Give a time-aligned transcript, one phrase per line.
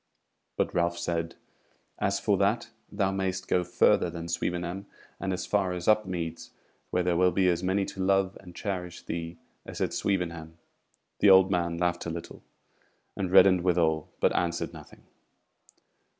[0.57, 1.35] But Ralph said:
[1.99, 4.87] "As for that, thou mayst go further than Swevenham,
[5.19, 6.49] and as far as Upmeads,
[6.89, 10.57] where there will be as many to love and cherish thee as at Swevenham."
[11.19, 12.41] The old man laughed a little,
[13.15, 15.03] and reddened withal, but answered nothing.